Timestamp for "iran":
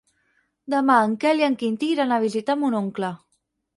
1.97-2.17